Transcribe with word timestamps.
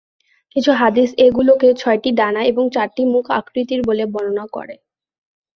কিছু 0.55 0.71
হাদীস 0.73 1.09
এগুলোকে 1.25 1.67
ছয়টি 1.73 2.09
ডানা 2.19 2.41
এবং 2.51 2.63
চারটি 2.75 3.03
মুখ 3.13 3.25
আকৃতির 3.39 3.81
বলে 3.87 4.03
বর্ণনা 4.13 4.45
করে। 4.55 4.75